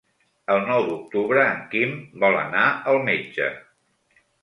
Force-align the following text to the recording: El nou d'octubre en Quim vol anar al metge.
El 0.53 0.61
nou 0.69 0.85
d'octubre 0.87 1.45
en 1.51 1.61
Quim 1.75 1.95
vol 2.25 2.41
anar 2.47 2.67
al 2.93 3.01
metge. 3.13 3.55